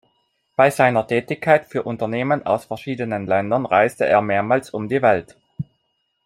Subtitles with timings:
[0.55, 5.37] Bei seiner Tätigkeit für Unternehmen aus verschiedenen Ländern reiste er mehrmals um die Welt.